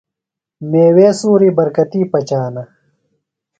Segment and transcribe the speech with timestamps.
[0.69, 2.63] میوے سُوری برکتی پچانہ۔